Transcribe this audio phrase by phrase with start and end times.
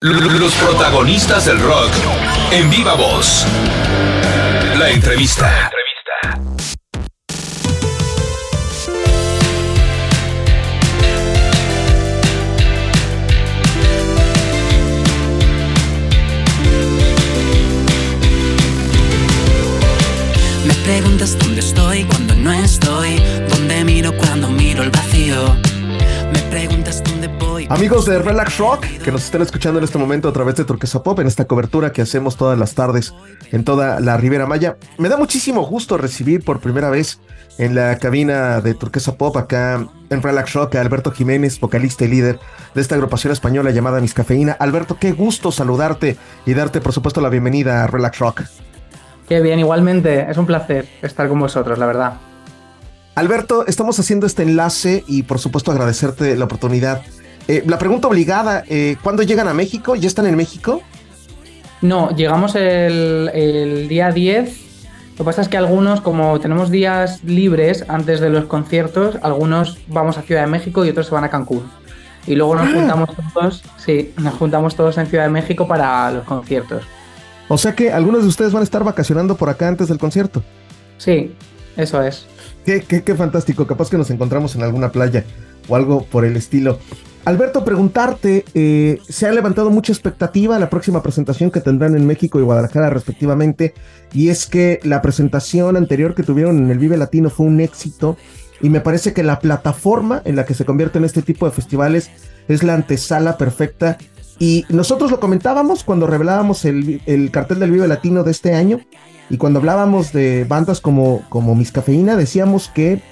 [0.00, 1.90] Los protagonistas del rock
[2.52, 3.44] en viva voz.
[4.78, 5.72] La entrevista.
[20.64, 25.56] Me preguntas dónde estoy cuando no estoy, dónde miro cuando miro el vacío.
[26.32, 27.07] Me preguntas dónde.
[27.70, 31.02] Amigos de Relax Rock, que nos están escuchando en este momento a través de Turquesa
[31.02, 33.12] Pop, en esta cobertura que hacemos todas las tardes
[33.52, 34.78] en toda la Ribera Maya.
[34.96, 37.20] Me da muchísimo gusto recibir por primera vez
[37.58, 42.08] en la cabina de Turquesa Pop acá en Relax Rock a Alberto Jiménez, vocalista y
[42.08, 42.38] líder
[42.74, 44.52] de esta agrupación española llamada Mis Cafeína.
[44.52, 48.42] Alberto, qué gusto saludarte y darte por supuesto la bienvenida a Relax Rock.
[49.28, 52.14] Qué bien, igualmente, es un placer estar con vosotros, la verdad.
[53.14, 57.02] Alberto, estamos haciendo este enlace y por supuesto agradecerte la oportunidad.
[57.48, 59.94] Eh, la pregunta obligada, eh, ¿cuándo llegan a México?
[59.96, 60.82] ¿Ya están en México?
[61.80, 64.66] No, llegamos el, el día 10.
[65.12, 69.78] Lo que pasa es que algunos, como tenemos días libres antes de los conciertos, algunos
[69.88, 71.68] vamos a Ciudad de México y otros se van a Cancún.
[72.26, 72.72] Y luego nos Ah.
[72.74, 76.84] juntamos todos, sí, nos juntamos todos en Ciudad de México para los conciertos.
[77.48, 80.42] O sea que algunos de ustedes van a estar vacacionando por acá antes del concierto.
[80.98, 81.32] Sí,
[81.76, 82.26] eso es.
[82.66, 83.66] Qué, qué, qué fantástico.
[83.66, 85.24] Capaz que nos encontramos en alguna playa
[85.66, 86.78] o algo por el estilo.
[87.24, 92.38] Alberto, preguntarte, eh, se ha levantado mucha expectativa la próxima presentación que tendrán en México
[92.38, 93.74] y Guadalajara respectivamente,
[94.14, 98.16] y es que la presentación anterior que tuvieron en el Vive Latino fue un éxito,
[98.62, 102.10] y me parece que la plataforma en la que se convierten este tipo de festivales
[102.48, 103.98] es la antesala perfecta,
[104.38, 108.80] y nosotros lo comentábamos cuando revelábamos el, el cartel del Vive Latino de este año,
[109.28, 113.02] y cuando hablábamos de bandas como, como Cafeína, decíamos que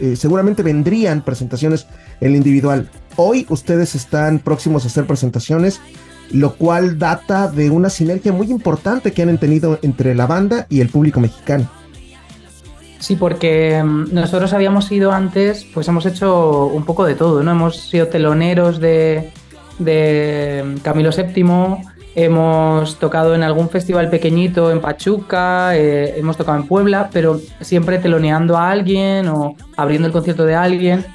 [0.00, 2.90] eh, seguramente vendrían presentaciones en el individual.
[3.16, 5.80] Hoy ustedes están próximos a hacer presentaciones,
[6.32, 10.80] lo cual data de una sinergia muy importante que han tenido entre la banda y
[10.80, 11.68] el público mexicano.
[13.00, 17.50] Sí, porque mm, nosotros habíamos ido antes, pues hemos hecho un poco de todo, ¿no?
[17.50, 19.32] Hemos sido teloneros de,
[19.78, 21.44] mm, Camilo VII,
[22.14, 27.98] hemos tocado en algún festival pequeñito en Pachuca, eh, hemos tocado en Puebla, pero siempre
[27.98, 31.06] teloneando a alguien o abriendo el concierto de alguien.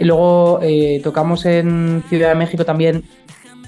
[0.00, 3.04] Y luego eh, tocamos en Ciudad de México también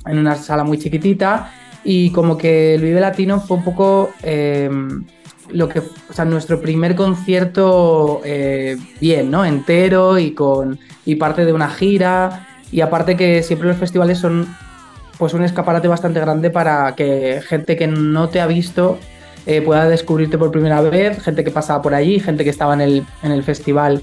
[0.07, 1.53] en una sala muy chiquitita
[1.85, 4.71] y como que el Vive Latino fue un poco eh,
[5.51, 9.45] lo que, o sea, nuestro primer concierto eh, bien, ¿no?
[9.45, 14.49] Entero y con y parte de una gira y aparte que siempre los festivales son
[15.19, 18.99] pues un escaparate bastante grande para que gente que no te ha visto
[19.65, 23.07] pueda descubrirte por primera vez, gente que pasaba por allí, gente que estaba en el,
[23.25, 24.01] en el festival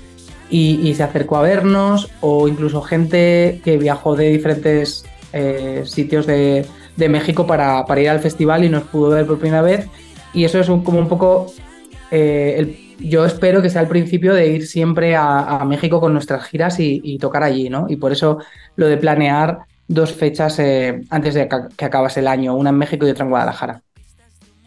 [0.50, 6.66] y, se acercó a vernos, o incluso gente que viajó de diferentes eh, sitios de,
[6.98, 9.88] México para, ir al festival y nos pudo ver por primera vez.
[10.34, 11.48] Y eso es como un poco
[12.12, 16.76] eh, yo espero que sea el principio de ir siempre a, México con nuestras giras
[16.80, 17.86] y, tocar allí, ¿no?
[17.88, 18.40] Y por eso
[18.76, 22.78] lo de planear dos fechas eh, antes de que, que acabase el año, una en
[22.78, 23.82] México y otra en Guadalajara.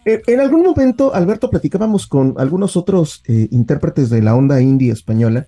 [0.04, 5.46] En algún momento, Alberto, platicábamos con algunos otros intérpretes de la onda indie española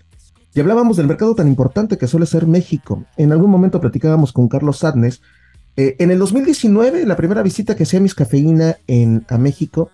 [0.54, 3.04] y hablábamos del mercado tan importante que suele ser México.
[3.16, 5.20] En algún momento platicábamos con Carlos Sadnes.
[5.76, 9.90] Eh, en el 2019, la primera visita que hacía Mis Cafeína en, a México,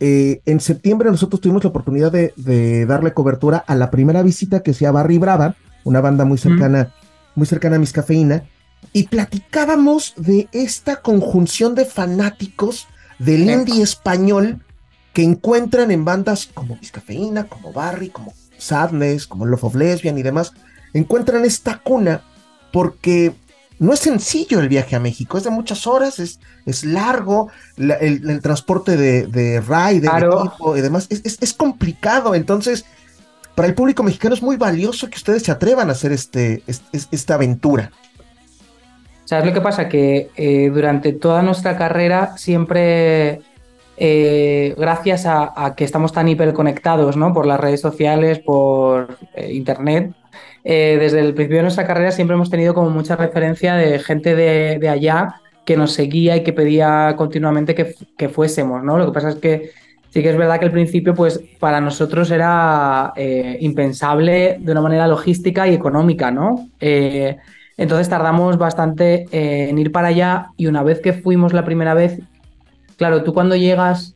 [0.00, 4.62] eh, en septiembre nosotros tuvimos la oportunidad de, de darle cobertura a la primera visita
[4.62, 6.94] que hacía Barry Brava, una banda muy cercana,
[7.34, 8.44] muy cercana a Mis Cafeína,
[8.94, 12.86] y platicábamos de esta conjunción de fanáticos
[13.18, 14.62] del indie español
[15.12, 18.32] que encuentran en bandas como Miscafeína, como Barry, como
[18.64, 20.52] Sadness, como Love of Lesbian y demás,
[20.92, 22.22] encuentran esta cuna
[22.72, 23.32] porque
[23.78, 27.94] no es sencillo el viaje a México, es de muchas horas, es, es largo, la-
[27.96, 30.44] el, el transporte de, de ride, de Claro.
[30.44, 32.84] equipo y demás, es, es- es complicado, entonces
[33.54, 36.82] para el público mexicano es muy valioso que ustedes se atrevan a hacer este, es-
[36.92, 37.90] es- esta aventura.
[39.24, 39.88] ¿Sabes lo que pasa?
[39.88, 43.40] Que eh, durante toda nuestra carrera siempre,
[43.96, 47.32] eh, gracias a, que estamos tan hiperconectados ¿no?
[47.32, 50.12] por las redes sociales, por eh, internet,
[50.64, 54.34] eh, desde el principio de nuestra carrera siempre hemos tenido como mucha referencia de gente
[54.34, 58.98] de, allá que nos seguía y que pedía continuamente que, que fuésemos, ¿no?
[58.98, 59.70] Lo que pasa es que
[60.10, 63.12] sí que es verdad que al principio, pues para nosotros era
[63.60, 66.68] impensable de una manera logística y económica, ¿no?
[66.80, 72.20] Entonces tardamos bastante en ir para allá y una vez que fuimos la primera vez,
[72.96, 74.14] claro, tú cuando llegas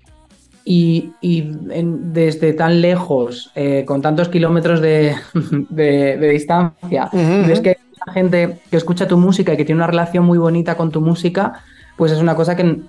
[0.65, 1.41] y, y
[1.71, 5.15] en- desde tan lejos, eh, con tantos kilómetros de,
[5.71, 9.79] de- de distancia, ves que hay mucha gente que escucha tu música y que tiene
[9.79, 11.63] una relación muy bonita con tu música,
[11.97, 12.81] pues es una cosa que,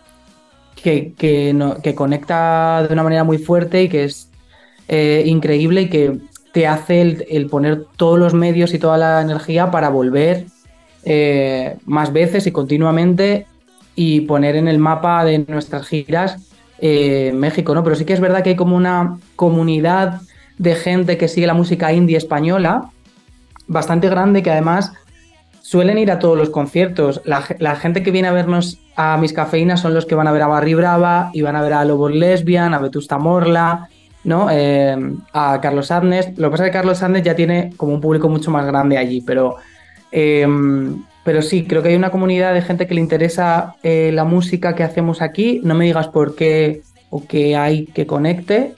[0.76, 4.30] que, que, conecta de una manera muy fuerte y que es
[4.88, 6.18] eh, increíble y que
[6.52, 10.46] te hace el, poner todos los medios y toda la energía para volver
[11.06, 13.46] eh, más veces y continuamente
[14.02, 16.38] y poner en el mapa de nuestras giras
[16.80, 17.84] eh, México, ¿no?
[17.84, 20.22] Pero sí que es verdad que hay como una comunidad
[20.58, 22.92] de gente que sigue la música indie española
[23.68, 24.94] bastante grande que además
[25.62, 27.22] suelen ir a todos los conciertos.
[27.26, 27.42] La,
[27.76, 30.48] gente que viene a vernos a Mis Cafeínas son los que van a ver a
[30.48, 33.90] Barry Brava y van a ver a Lobos Lesbian, a Vetusta Morla,
[34.24, 34.48] ¿no?
[34.50, 34.98] Eh,
[35.34, 36.38] a Carlos Adnes.
[36.38, 38.98] Lo que pasa es que Carlos Adnes ya tiene como un público mucho más grande
[38.98, 39.58] allí, pero,
[40.10, 40.48] eh,
[41.30, 44.74] pero sí, creo que hay una comunidad de gente que le interesa eh, la música
[44.74, 45.62] que hacemos aquí.
[45.64, 46.82] No me digas por qué
[47.12, 48.74] o qué hay que conecte,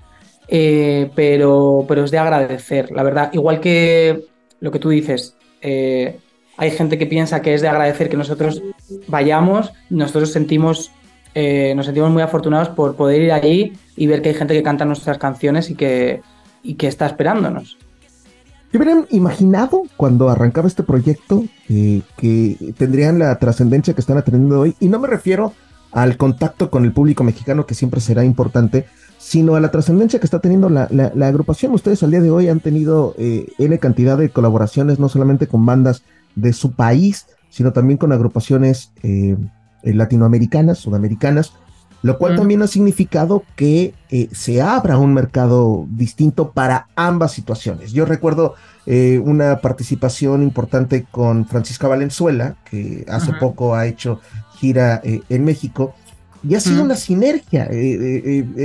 [1.15, 3.29] pero, pero es de agradecer, la verdad.
[3.31, 4.25] Igual que
[4.59, 8.61] lo que tú dices, hay gente que piensa que es de agradecer que nosotros
[9.07, 10.91] vayamos, nosotros sentimos
[11.33, 14.63] eh, nos sentimos muy afortunados por poder ir allí y ver que hay gente que
[14.63, 16.21] canta nuestras canciones y que,
[16.77, 17.77] que está esperándonos.
[18.71, 24.61] ¿Qué hubieran imaginado cuando arrancaba este proyecto eh, que tendrían la trascendencia que están teniendo
[24.61, 24.77] hoy?
[24.79, 25.51] Y no me refiero
[25.91, 28.85] al contacto con el público mexicano, que siempre será importante,
[29.17, 30.87] sino a la trascendencia que está teniendo la,
[31.27, 31.73] agrupación.
[31.73, 35.65] Ustedes al día de hoy han tenido eh, N cantidad de colaboraciones, no solamente con
[35.65, 36.03] bandas
[36.35, 39.35] de su país, sino también con agrupaciones eh,
[39.83, 41.51] latinoamericanas, sudamericanas,
[42.01, 47.91] lo cual también ha significado que eh, se abra un mercado distinto para ambas situaciones.
[47.91, 48.55] Yo recuerdo
[48.85, 54.19] eh, una participación importante con Francisca Valenzuela, que hace poco ha hecho
[54.55, 55.93] gira en México,
[56.43, 57.69] y ha sido una sinergia.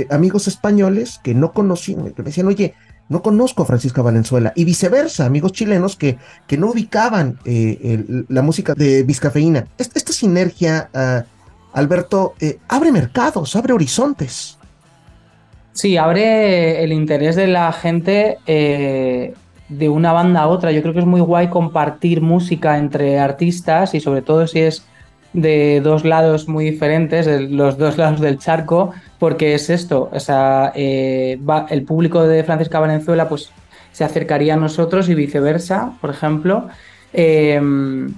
[0.09, 2.73] amigos españoles que no conocían, que me decían, oye,
[3.09, 8.41] no conozco a Francisca Valenzuela, y viceversa, amigos chilenos que, que no ubicaban eh, la
[8.41, 9.67] música de Vizcafeína.
[9.77, 10.89] Esta, esta sinergia,
[11.77, 14.57] Alberto, eh, abre mercados, abre horizontes.
[15.73, 19.35] Sí, abre el interés de la gente eh,
[19.69, 20.71] de una banda a otra.
[20.71, 24.85] Yo creo que es muy guay compartir música entre artistas y sobre todo si es
[25.33, 30.71] de dos lados muy diferentes, los dos lados del charco, porque es esto, o sea,
[30.73, 31.39] eh,
[31.69, 33.51] el público de Francisca Valenzuela pues
[33.91, 36.69] se acercaría a nosotros y viceversa, por ejemplo.
[37.13, 38.15] Em,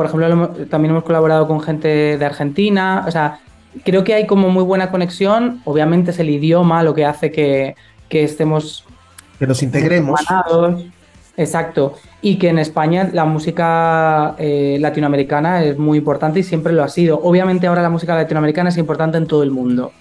[0.00, 3.40] por ejemplo, también hemos colaborado con gente de Argentina, o sea,
[3.84, 7.76] creo que hay como muy buena conexión, obviamente es el idioma lo que hace que,
[8.08, 8.86] que estemos...
[9.38, 10.18] Que nos integremos.
[11.36, 11.96] Exacto.
[12.22, 16.88] Y que en España la música eh, latinoamericana es muy importante y siempre lo ha
[16.88, 17.20] sido.
[17.22, 19.92] Obviamente ahora la música latinoamericana es importante en todo el mundo,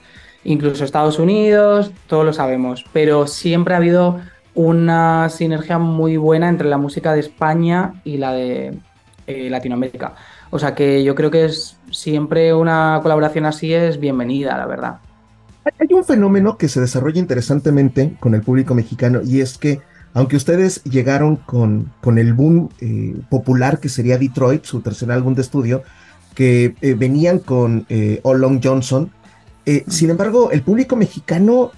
[0.45, 4.21] incluso Estados Unidos, todos lo sabemos, pero siempre ha habido
[4.55, 8.79] una sinergia muy buena entre la música de España y la de
[9.29, 10.15] eh, Latinoamérica.
[10.49, 14.99] O sea que yo creo que es siempre una colaboración así es bienvenida, la verdad.
[15.79, 19.81] Hay un fenómeno que se desarrolla interesantemente con el público mexicano y es que
[20.13, 25.35] aunque ustedes llegaron con, con el boom eh, popular que sería Detroit, su tercer álbum
[25.35, 25.83] de estudio,
[26.33, 29.11] que eh, venían con eh, All Long Johnson,
[29.87, 31.73] sin embargo, el público mexicano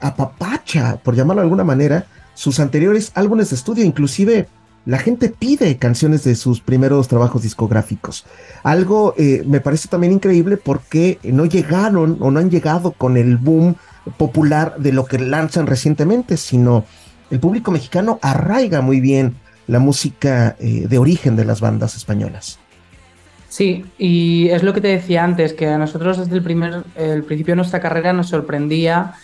[0.00, 4.48] apapacha, por llamarlo de alguna manera, sus anteriores álbumes de estudio, inclusive
[4.86, 8.24] la gente pide canciones de sus primeros trabajos discográficos.
[8.62, 9.14] Algo
[9.44, 13.76] me parece también increíble porque no llegaron o no han llegado con el boom
[14.16, 16.84] popular de lo que lanzan recientemente, sino
[17.30, 22.58] el público mexicano arraiga muy bien la música eh, de origen de las bandas españolas.
[23.48, 27.22] Sí, y es lo que te decía antes, que a nosotros desde el, primer, el
[27.22, 29.14] principio de nuestra carrera nos sorprendía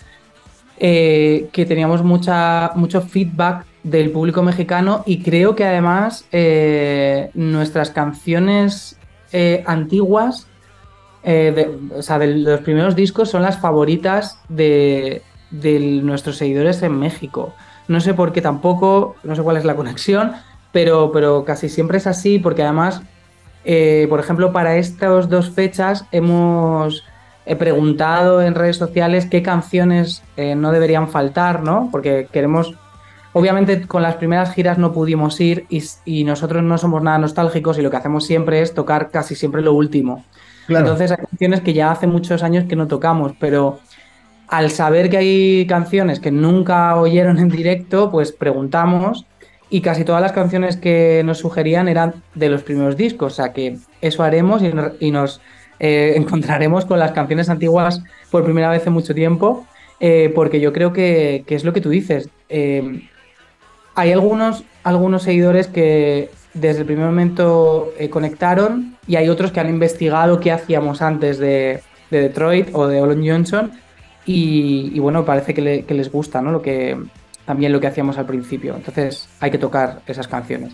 [0.78, 7.90] eh, que teníamos mucha, mucho feedback del público mexicano y creo que además eh, nuestras
[7.90, 8.98] canciones
[9.66, 10.46] antiguas,
[11.24, 17.52] o sea, de los primeros discos son las favoritas de, de nuestros seguidores en México.
[17.88, 20.32] No sé por qué tampoco, no sé cuál es la conexión,
[20.72, 23.02] pero, pero casi siempre es así, porque además,
[23.64, 27.04] eh, por ejemplo, para estas dos fechas hemos
[27.58, 31.88] preguntado en redes sociales qué canciones eh, no deberían faltar, ¿no?
[31.92, 32.74] Porque queremos,
[33.32, 37.82] obviamente con las primeras giras no pudimos ir y, nosotros no somos nada nostálgicos y
[37.82, 40.24] lo que hacemos siempre es tocar casi siempre lo último.
[40.68, 43.80] Entonces hay canciones que ya hace muchos años que no tocamos, pero
[44.48, 49.26] al saber que hay canciones que nunca oyeron en directo, pues preguntamos
[49.70, 53.52] y casi todas las canciones que nos sugerían eran de los primeros discos, o sea
[53.52, 54.62] que eso haremos
[55.00, 55.40] y, nos
[55.80, 59.66] eh, encontraremos con las canciones antiguas por primera vez en mucho tiempo,
[60.00, 62.28] eh, porque yo creo que, es lo que tú dices.
[62.48, 63.08] Eh,
[63.94, 69.68] hay algunos, algunos seguidores que desde el primer momento conectaron y hay otros que han
[69.68, 73.72] investigado qué hacíamos antes de, Detroit o de Olin Johnson
[74.24, 76.52] y, bueno, parece que, les gusta, ¿no?
[76.52, 76.96] Lo que,
[77.44, 78.74] también lo que hacíamos al principio.
[78.76, 80.72] Entonces hay que tocar esas canciones.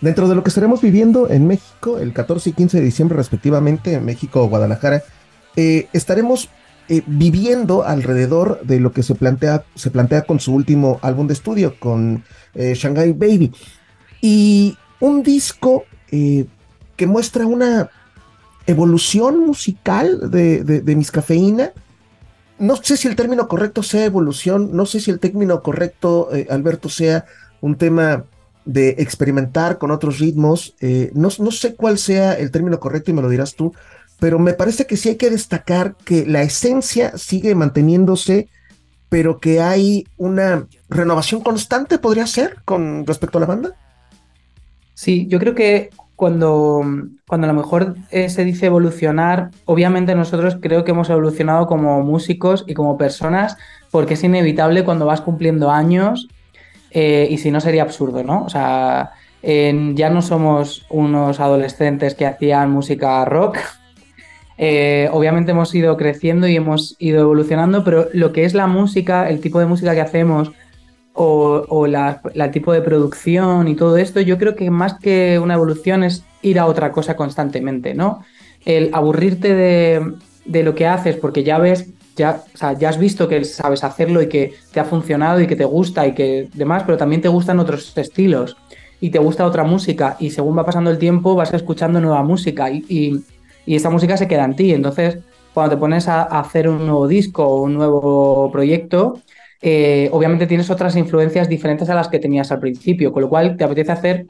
[0.00, 3.92] Dentro de lo que estaremos viviendo en México, el 14 y 15 de diciembre respectivamente,
[3.92, 5.02] en México o Guadalajara,
[5.56, 6.48] eh, estaremos
[6.88, 11.34] eh, viviendo alrededor de lo que se plantea, se plantea con su último álbum de
[11.34, 13.52] estudio, con eh, Shanghai Baby.
[14.22, 17.88] Y un disco que muestra una
[18.66, 21.72] evolución musical de, de, de Mis Cafeína.
[22.58, 26.88] No sé si el término correcto sea evolución, no sé si el término correcto, Alberto,
[26.88, 27.26] sea
[27.60, 28.24] un tema
[28.64, 30.74] de experimentar con otros ritmos.
[30.80, 33.74] Eh, no, no, sé cuál sea el término correcto y me lo dirás tú,
[34.18, 38.48] pero me parece que sí hay que destacar que la esencia sigue manteniéndose,
[39.08, 43.74] pero que hay una renovación constante, podría ser, con respecto a la banda.
[44.94, 46.82] Sí, yo creo que cuando,
[47.26, 52.02] cuando a lo mejor eh, se dice evolucionar, obviamente nosotros creo que hemos evolucionado como
[52.02, 53.56] músicos y como personas,
[53.90, 56.28] porque es inevitable cuando vas cumpliendo años
[56.90, 58.44] eh, y si no sería absurdo, ¿no?
[58.44, 63.58] O sea, ya no somos unos adolescentes que hacían música rock.
[64.62, 69.30] Eh, obviamente hemos ido creciendo y hemos ido evolucionando, pero lo que es la música,
[69.30, 70.52] el tipo de música que hacemos
[71.14, 76.04] o, el tipo de producción y todo esto, yo creo que más que una evolución
[76.04, 78.22] es ir a otra cosa constantemente, ¿no?
[78.66, 80.12] El aburrirte de,
[80.44, 82.42] de lo que haces porque ya ves ya,
[82.78, 86.06] ya has visto que sabes hacerlo y que te ha funcionado y que te gusta
[86.06, 88.56] y que demás, pero también te gustan otros estilos
[89.00, 92.70] y te gusta otra música y según va pasando el tiempo vas escuchando nueva música
[92.70, 93.24] y, y,
[93.74, 94.72] esta música se queda en ti.
[94.72, 95.18] Entonces,
[95.54, 99.20] cuando te pones a, hacer un nuevo disco o un nuevo proyecto,
[99.62, 103.56] eh, obviamente tienes otras influencias diferentes a las que tenías al principio, con lo cual
[103.56, 104.26] te apetece hacer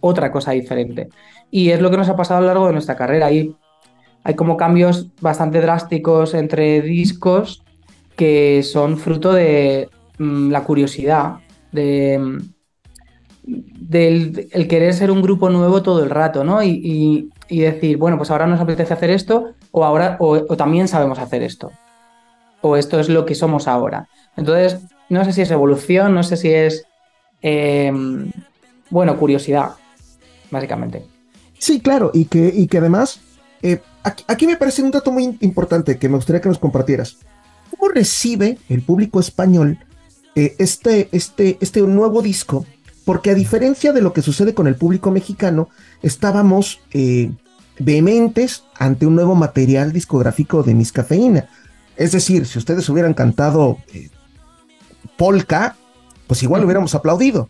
[0.00, 1.08] otra cosa diferente.
[1.50, 3.30] Y es lo que nos ha pasado a lo largo de nuestra carrera.
[3.30, 3.54] Y
[4.24, 7.62] hay como cambios bastante drásticos entre discos
[8.16, 11.36] que son fruto de mm, la curiosidad,
[11.72, 12.38] mm,
[13.42, 16.62] del el querer ser un grupo nuevo todo el rato, ¿no?
[16.62, 21.42] Y, decir, bueno, pues ahora nos apetece hacer esto, o ahora, o, también sabemos hacer
[21.42, 21.72] esto.
[22.60, 24.06] O esto es lo que somos ahora.
[24.36, 26.84] Entonces, no sé si es evolución, no sé si es
[27.42, 28.30] em,
[28.90, 29.70] bueno, curiosidad,
[30.50, 31.04] básicamente.
[31.58, 33.20] Sí, claro, y que, y que además
[33.62, 37.18] eh, aquí, me parece un dato muy importante que me gustaría que nos compartieras.
[37.70, 39.78] ¿Cómo recibe el público español
[40.34, 42.66] eh, este, este, este nuevo disco?
[43.04, 45.68] Porque a diferencia de lo que sucede con el público mexicano,
[46.02, 47.30] estábamos eh,
[47.78, 51.48] vehementes ante un nuevo material discográfico de Miss Cafeína.
[51.96, 53.78] Es decir, si ustedes hubieran cantado
[55.16, 55.76] polka,
[56.26, 57.48] pues igual hubiéramos aplaudido.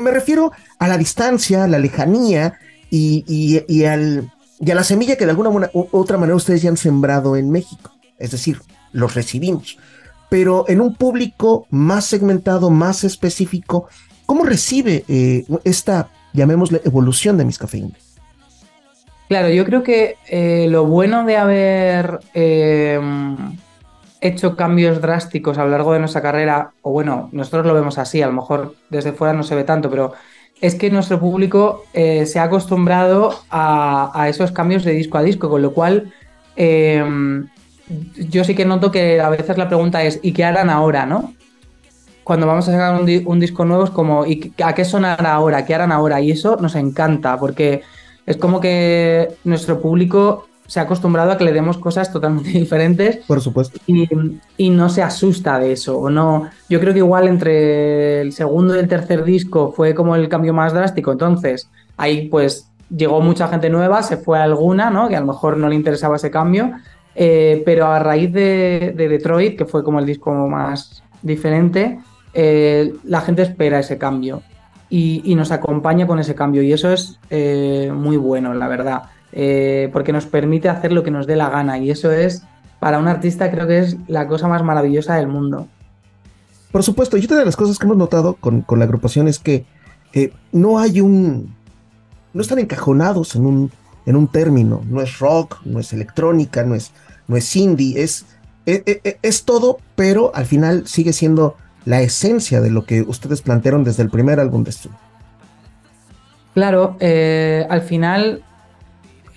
[0.00, 2.58] me refiero a la distancia, a la lejanía
[2.90, 6.76] y al, y a la semilla que de alguna u otra manera ustedes ya han
[6.76, 7.92] sembrado en México.
[8.18, 8.60] Es decir,
[8.92, 9.78] los recibimos.
[10.28, 13.88] Pero en un público más segmentado, más específico,
[14.24, 18.16] ¿cómo recibe eh, esta, llamémosle, evolución de mis cafeínas?
[19.28, 23.00] Claro, yo creo que eh, lo bueno de haber eh,
[24.20, 28.22] hecho cambios drásticos a lo largo de nuestra carrera, o bueno, nosotros lo vemos así,
[28.22, 30.14] a lo mejor desde fuera no se ve tanto, pero
[30.60, 35.50] es que nuestro público eh, se ha acostumbrado a, esos cambios de disco a disco,
[35.50, 36.12] con lo cual
[36.56, 37.46] em,
[38.16, 41.06] yo sí que noto que a veces la pregunta es ¿y qué harán ahora?
[41.06, 41.34] ¿no?
[42.24, 45.64] Cuando vamos a sacar un, disco nuevo es como ¿y a qué sonará ahora?
[45.64, 46.20] ¿Qué harán ahora?
[46.20, 47.82] Y eso nos encanta porque
[48.24, 53.18] es como que nuestro público se ha acostumbrado a que le demos cosas totalmente diferentes.
[53.26, 53.78] Por supuesto.
[53.86, 55.98] Y, no se asusta de eso.
[55.98, 56.48] O no.
[56.68, 60.52] Yo creo que igual entre el segundo y el tercer disco fue como el cambio
[60.52, 61.12] más drástico.
[61.12, 65.08] Entonces, ahí pues llegó mucha gente nueva, se fue alguna, ¿no?
[65.08, 66.72] Que a lo mejor no le interesaba ese cambio.
[67.14, 71.98] Eh, pero a raíz de, Detroit, que fue como el disco más diferente,
[72.34, 74.42] eh, la gente espera ese cambio.
[74.88, 76.62] Y, nos acompaña con ese cambio.
[76.62, 79.02] Y eso es eh, muy bueno, la verdad.
[79.32, 82.42] Eh, porque nos permite hacer lo que nos dé la gana y eso es,
[82.78, 85.68] para un artista, creo que es la cosa más maravillosa del mundo.
[86.72, 89.64] Por supuesto, y otra de las cosas que hemos notado con, la agrupación es que
[90.12, 91.54] eh, no hay un...
[92.32, 93.70] no están encajonados en un,
[94.06, 96.92] en un término, no es rock, no es electrónica, no es,
[97.28, 98.26] no es indie, es,
[98.64, 103.40] es, e, es todo, pero al final sigue siendo la esencia de lo que ustedes
[103.42, 104.96] plantearon desde el primer álbum de estudio.
[106.54, 108.42] Claro, eh, al final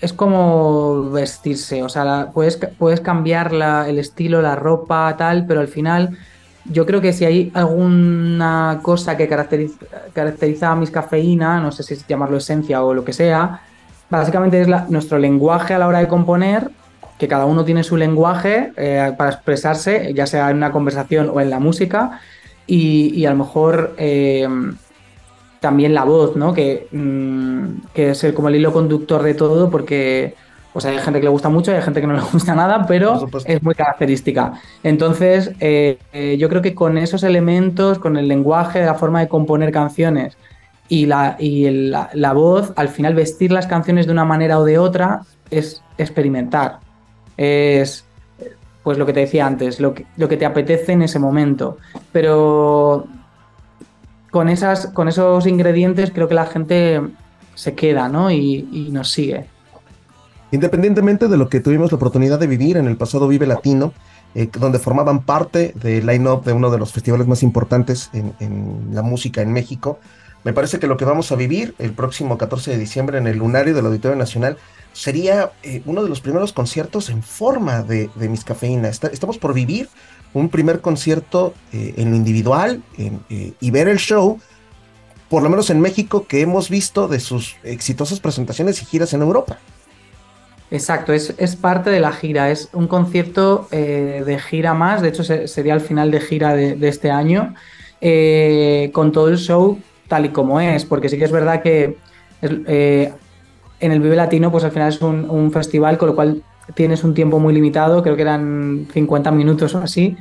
[0.00, 5.68] es como vestirse, o sea, puedes, puedes cambiar el estilo, la ropa, tal, pero al
[5.68, 6.16] final
[6.64, 9.76] yo creo que si hay alguna cosa que caracteriza,
[10.12, 13.60] caracteriza a Miss Cafeína, no sé si llamarlo esencia o lo que sea,
[14.08, 16.70] básicamente es nuestro lenguaje a la hora de componer,
[17.18, 21.40] que cada uno tiene su lenguaje eh, para expresarse, ya sea en una conversación o
[21.40, 22.20] en la música,
[22.66, 24.48] y, a lo mejor eh,
[25.60, 26.52] también la voz, ¿no?
[26.52, 30.34] Que, mm, que es como el hilo conductor de todo, porque
[30.72, 33.28] pues hay gente que le gusta mucho hay gente que no le gusta nada, pero
[33.44, 34.54] es muy característica.
[34.82, 35.98] Entonces, eh,
[36.38, 40.36] yo creo que con esos elementos, con el lenguaje, la forma de componer canciones,
[40.88, 44.76] y, la, y la, voz, al final vestir las canciones de una manera o de
[44.76, 46.80] otra es experimentar.
[47.36, 48.04] Es,
[48.82, 51.78] pues lo que te decía antes, lo que, lo que te apetece en ese momento.
[52.10, 53.06] Pero
[54.30, 57.00] con, esas, con esos ingredientes creo que la gente
[57.54, 58.30] se queda ¿no?
[58.30, 59.46] y, nos sigue.
[60.50, 63.92] Independientemente de lo que tuvimos la oportunidad de vivir en el pasado Vive Latino,
[64.34, 68.88] eh, donde formaban parte del line-up de uno de los festivales más importantes en, en,
[68.92, 69.98] la música en México,
[70.42, 73.36] me parece que lo que vamos a vivir el próximo 14 de diciembre en el
[73.36, 74.56] Lunario del Auditorio Nacional
[74.92, 78.88] sería eh, uno de los primeros conciertos en forma de, de Mis Cafeína.
[78.88, 79.88] estamos por vivir
[80.32, 84.40] un primer concierto eh, en lo individual eh, y ver el show,
[85.28, 89.22] por lo menos en México, que hemos visto de sus exitosas presentaciones y giras en
[89.22, 89.58] Europa.
[90.70, 95.74] Exacto, es, parte de la gira, es un concierto de gira más, de hecho sería
[95.74, 97.56] el final de gira de, este año,
[98.92, 101.96] con todo el show tal y como es, porque sí que es verdad que
[102.42, 103.12] eh,
[103.78, 106.42] en el Vive Latino, pues al final es un, festival, con lo cual
[106.74, 110.16] tienes un tiempo muy limitado, creo que eran 50 minutos o así,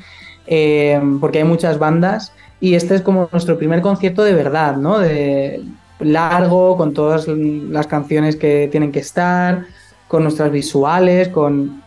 [0.47, 4.99] eh, porque hay muchas bandas, y este es como nuestro primer concierto de verdad, ¿no?
[4.99, 5.63] De
[5.99, 9.65] largo, con todas las canciones que tienen que estar,
[10.07, 11.81] con nuestras visuales, con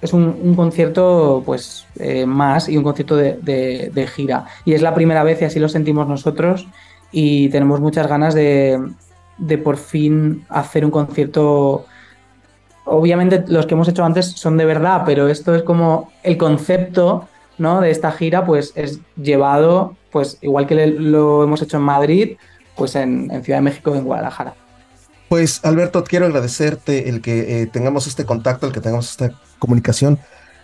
[0.00, 4.46] es un, concierto pues eh, más y un concierto de, de, gira.
[4.64, 6.68] Y es la primera vez y así lo sentimos nosotros
[7.10, 8.80] y tenemos muchas ganas de,
[9.64, 11.86] por fin hacer un concierto.
[12.90, 17.28] Obviamente los que hemos hecho antes son de verdad, pero esto es como el concepto
[17.58, 17.80] ¿no?
[17.80, 22.36] de esta gira, pues es llevado, pues igual que lo hemos hecho en Madrid,
[22.76, 24.54] pues en, Ciudad de México en Guadalajara.
[25.28, 30.18] Pues Alberto, quiero agradecerte el que eh, tengamos este contacto, el que tengamos esta comunicación.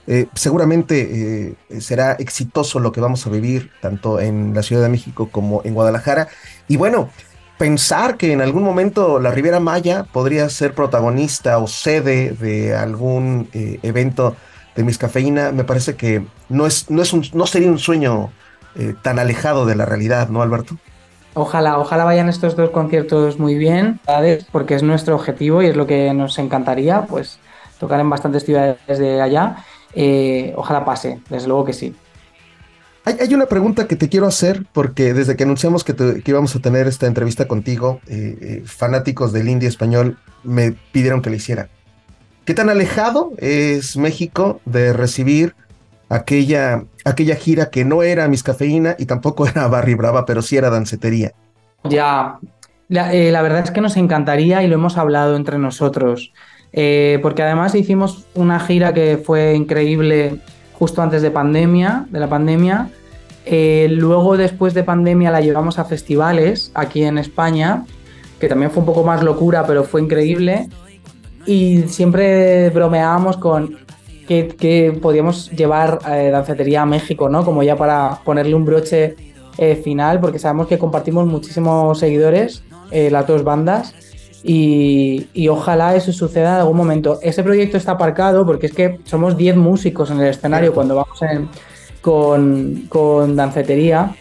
[0.06, 4.88] Eh, seguramente eh, será exitoso lo que vamos a vivir tanto en la Ciudad de
[4.88, 6.28] México como en Guadalajara.
[6.68, 7.10] Y bueno,
[7.58, 13.48] pensar que en algún momento la Riviera Maya podría ser protagonista o sede de algún
[13.52, 14.36] eh, evento
[14.74, 18.30] de Mis Cafeína, me parece que no, es, no, es un, no sería un sueño
[19.02, 20.76] tan alejado de la realidad, ¿no, Alberto?
[21.34, 24.00] Ojalá, ojalá vayan estos dos conciertos muy bien,
[24.50, 27.38] porque es nuestro objetivo y es lo que nos encantaría, pues
[27.78, 29.58] tocar en bastantes ciudades de allá
[29.94, 31.94] eh, ojalá pase, desde luego que sí.
[33.06, 36.86] Hay, una pregunta que te quiero hacer, porque desde que anunciamos que, íbamos a tener
[36.86, 41.68] esta entrevista contigo, eh, eh, fanáticos del indie español me pidieron que le hiciera.
[42.46, 45.54] ¿Qué tan alejado es México de recibir
[46.08, 50.56] aquella, aquella gira que no era Miss Cafeína y tampoco era Barry Brava, pero sí
[50.56, 51.32] era dancetería?
[51.84, 52.38] Ya,
[52.88, 56.32] la verdad es que nos encantaría y lo hemos hablado entre nosotros.
[56.76, 60.40] Eh, porque además hicimos una gira que fue increíble
[60.74, 62.90] justo antes de pandemia, de la pandemia.
[63.46, 67.84] Eh, luego, después de pandemia, la llevamos a festivales aquí en España,
[68.40, 70.68] que también fue un poco más locura, pero fue increíble.
[71.46, 73.78] Y siempre bromeábamos con
[74.26, 77.44] que, podíamos llevar eh, dancetería a México, ¿no?
[77.44, 79.16] Como ya para ponerle un broche
[79.84, 83.94] final, porque sabemos que compartimos muchísimos seguidores, las dos bandas.
[84.46, 87.18] Y, ojalá eso suceda en algún momento.
[87.22, 91.18] Ese proyecto está aparcado porque es que somos 10 músicos en el escenario cuando vamos
[92.02, 94.14] con, dancetería.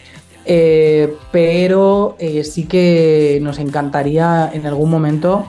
[0.46, 5.46] Eh, pero eh, sí que nos encantaría en algún momento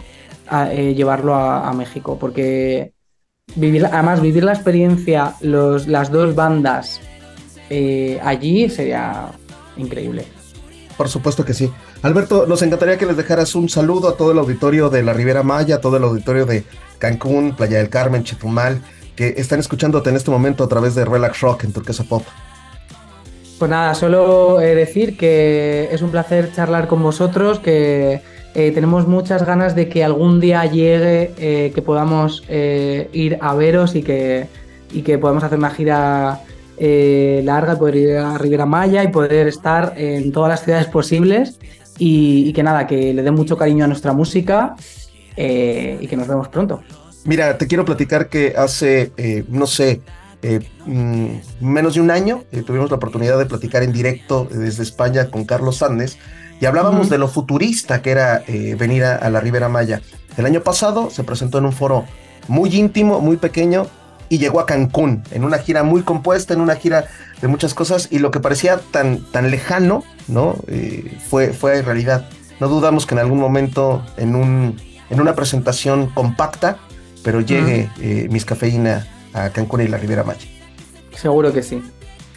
[0.72, 2.94] eh, llevarlo a, México porque
[3.56, 7.02] vivir, además vivir la experiencia, los, las dos bandas
[8.22, 9.32] allí sería
[9.78, 10.26] increíble.
[10.98, 11.70] Por supuesto que sí.
[12.06, 15.42] Alberto, nos encantaría que les dejaras un saludo a todo el auditorio de la Ribera
[15.42, 16.64] Maya, a todo el auditorio de
[17.00, 18.80] Cancún, Playa del Carmen, Chetumal,
[19.16, 22.22] que están escuchándote en este momento a través de Relax Rock en Turquesa Pop.
[23.58, 28.22] Pues nada, solo eh, decir que es un placer charlar con vosotros, que
[28.54, 33.96] eh, tenemos muchas ganas de que algún día llegue, eh, que podamos ir a veros
[33.96, 34.48] y que,
[34.92, 36.40] y que podamos hacer una gira
[36.78, 41.58] larga, poder ir a Ribera Maya y poder estar en todas las ciudades posibles
[41.98, 44.76] y, que nada, que le dé mucho cariño a nuestra música
[45.36, 46.82] eh, y que nos vemos pronto.
[47.24, 50.02] Mira, te quiero platicar que hace, eh, no sé,
[50.42, 51.28] eh, mm,
[51.62, 52.44] menos de un año.
[52.66, 56.18] Tuvimos la oportunidad de platicar en directo desde España con Carlos Sández
[56.60, 58.44] y hablábamos de lo futurista que era
[58.78, 60.02] venir a, la Ribera Maya.
[60.38, 62.06] El año pasado se presentó en un foro
[62.48, 63.88] muy íntimo, muy pequeño
[64.36, 67.06] y llegó a Cancún en una gira muy compuesta, en una gira
[67.42, 70.58] de muchas cosas y lo que parecía tan, tan lejano, ¿no?
[71.30, 72.30] fue, fue realidad.
[72.60, 74.78] No dudamos que en algún momento en, un,
[75.10, 76.78] en una presentación compacta,
[77.24, 77.90] pero llegue
[78.30, 80.48] Mis Cafeína a Cancún y la Ribera Maya.
[81.16, 81.82] Seguro que sí,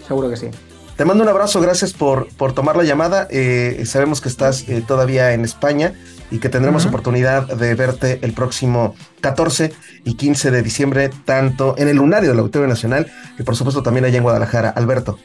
[0.06, 0.50] seguro que sí.
[0.96, 3.26] Te mando un abrazo, gracias por, por tomar la llamada.
[3.30, 5.94] Eh, sabemos que estás eh, todavía en España
[6.30, 9.72] y que tendremos oportunidad de verte el próximo 14
[10.04, 13.06] y 15 de diciembre, tanto en el Lunario del Auditorio Nacional
[13.38, 14.70] y por supuesto también allá en Guadalajara.
[14.70, 15.18] Alberto.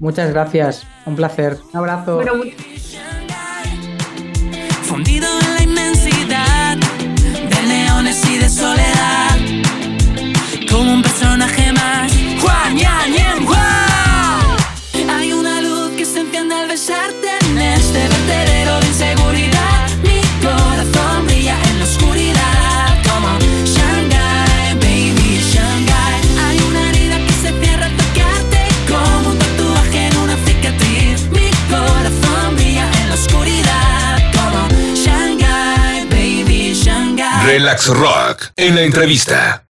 [0.00, 1.58] Muchas gracias, un placer.
[1.72, 2.20] Un abrazo.
[4.82, 5.57] Fundido en
[37.68, 39.62] Relax Rock en la entrevista.